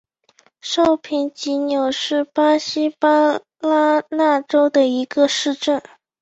[0.61, 5.79] 绍平济纽是巴西巴拉那州的一个市镇。